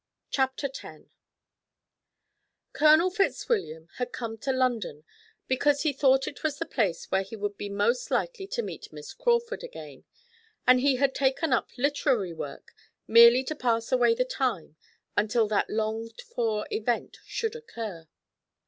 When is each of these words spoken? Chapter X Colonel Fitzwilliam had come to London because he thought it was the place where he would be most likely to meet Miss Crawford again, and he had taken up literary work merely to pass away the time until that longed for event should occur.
Chapter 0.31 0.65
X 0.65 1.05
Colonel 2.73 3.11
Fitzwilliam 3.11 3.87
had 3.97 4.11
come 4.11 4.35
to 4.39 4.51
London 4.51 5.03
because 5.47 5.83
he 5.83 5.93
thought 5.93 6.27
it 6.27 6.41
was 6.41 6.57
the 6.57 6.65
place 6.65 7.11
where 7.11 7.21
he 7.21 7.35
would 7.35 7.55
be 7.55 7.69
most 7.69 8.09
likely 8.09 8.47
to 8.47 8.63
meet 8.63 8.91
Miss 8.91 9.13
Crawford 9.13 9.63
again, 9.63 10.05
and 10.65 10.79
he 10.79 10.95
had 10.95 11.13
taken 11.13 11.53
up 11.53 11.69
literary 11.77 12.33
work 12.33 12.73
merely 13.05 13.43
to 13.43 13.53
pass 13.55 13.91
away 13.91 14.15
the 14.15 14.25
time 14.25 14.75
until 15.15 15.47
that 15.49 15.69
longed 15.69 16.19
for 16.33 16.65
event 16.71 17.19
should 17.27 17.55
occur. 17.55 18.07